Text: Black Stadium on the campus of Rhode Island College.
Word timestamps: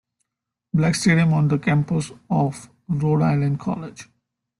Black 0.73 0.95
Stadium 0.95 1.31
on 1.31 1.47
the 1.47 1.59
campus 1.59 2.11
of 2.27 2.71
Rhode 2.87 3.21
Island 3.21 3.59
College. 3.59 4.09